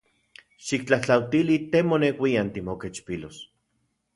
[0.69, 3.39] Xiktlajtlautili te moneuian timokechpilos.